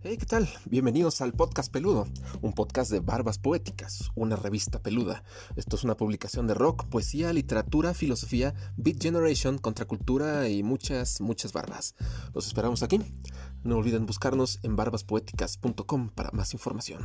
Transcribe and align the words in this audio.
Hey, 0.00 0.16
¿qué 0.16 0.26
tal? 0.26 0.48
Bienvenidos 0.66 1.20
al 1.22 1.32
Podcast 1.32 1.72
Peludo, 1.72 2.06
un 2.40 2.52
podcast 2.52 2.88
de 2.92 3.00
Barbas 3.00 3.38
Poéticas, 3.38 4.12
una 4.14 4.36
revista 4.36 4.80
peluda. 4.80 5.24
Esto 5.56 5.74
es 5.74 5.82
una 5.82 5.96
publicación 5.96 6.46
de 6.46 6.54
rock, 6.54 6.84
poesía, 6.84 7.32
literatura, 7.32 7.92
filosofía, 7.94 8.54
Beat 8.76 9.02
Generation, 9.02 9.58
contracultura 9.58 10.48
y 10.48 10.62
muchas, 10.62 11.20
muchas 11.20 11.52
barbas. 11.52 11.96
Los 12.32 12.46
esperamos 12.46 12.84
aquí. 12.84 13.00
No 13.64 13.76
olviden 13.76 14.06
buscarnos 14.06 14.60
en 14.62 14.76
barbaspoéticas.com 14.76 16.10
para 16.10 16.30
más 16.30 16.52
información. 16.52 17.02